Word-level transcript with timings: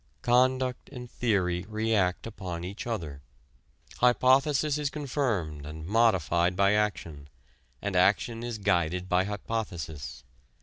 Conduct 0.23 0.89
and 0.89 1.07
theory 1.11 1.63
react 1.69 2.25
upon 2.25 2.63
each 2.63 2.87
other. 2.87 3.21
Hypothesis 3.97 4.79
is 4.79 4.89
confirmed 4.89 5.63
and 5.63 5.85
modified 5.85 6.55
by 6.55 6.73
action, 6.73 7.29
and 7.83 7.95
action 7.95 8.41
is 8.41 8.57
guided 8.57 9.07
by 9.07 9.25
hypothesis. 9.25 10.23